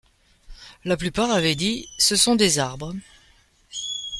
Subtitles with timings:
[0.83, 2.91] La plupart avaient dit: Ce sont des arbres.